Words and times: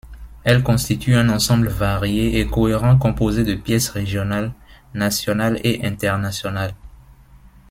Elle 0.43 0.63
constitue 0.63 1.13
un 1.15 1.29
ensemble 1.29 1.67
varié 1.67 2.39
et 2.39 2.47
cohérent 2.47 2.97
composé 2.97 3.43
de 3.43 3.53
pièces 3.53 3.89
régionales, 3.89 4.51
nationales 4.95 5.61
et 5.63 5.85
internationales. 5.85 6.73